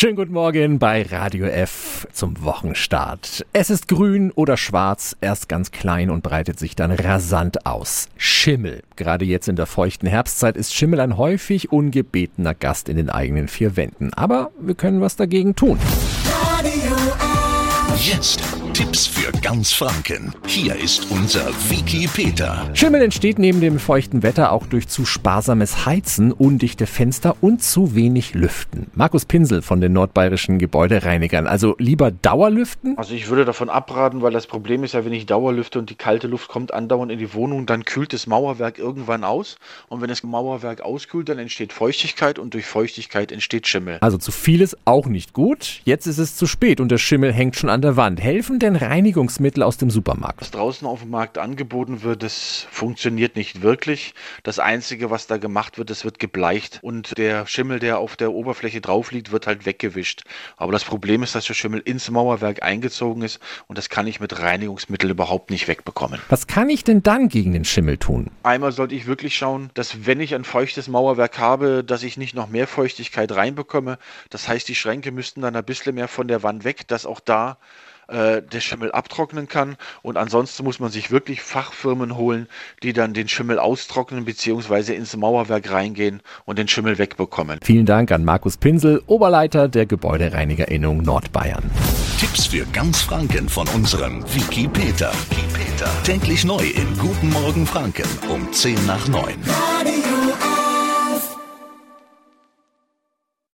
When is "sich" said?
6.56-6.76, 80.90-81.10